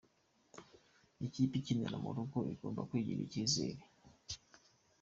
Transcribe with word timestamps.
Ikipe 1.25 1.53
ikinira 1.59 1.95
mu 2.03 2.09
rugo 2.15 2.37
igomba 2.53 2.85
kwigirira 2.89 3.25
icyizere. 3.27 3.81